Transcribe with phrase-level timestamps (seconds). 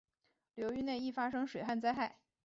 [0.55, 2.17] 流域内易发生水旱灾害。